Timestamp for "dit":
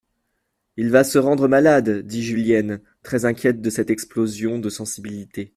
1.99-2.23